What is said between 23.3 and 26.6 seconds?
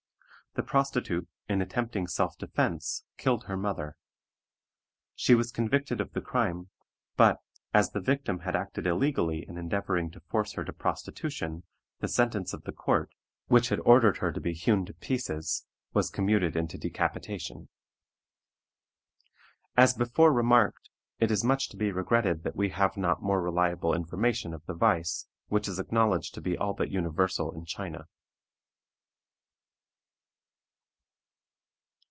reliable information of the vice, which is acknowledged to be